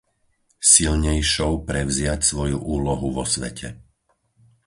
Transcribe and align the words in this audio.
Silnejšou 0.71 1.53
prevziať 1.69 2.19
svoju 2.31 2.57
úlohu 2.75 3.07
vo 3.17 3.21
svete. 3.33 3.67